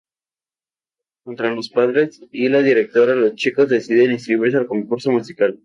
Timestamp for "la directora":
2.49-3.13